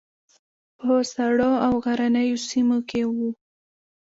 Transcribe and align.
په 0.77 0.91
سړو 1.13 1.51
او 1.65 1.73
غرنیو 1.85 2.43
سیمو 2.49 2.79
کې 2.89 3.01
وو. 3.13 3.29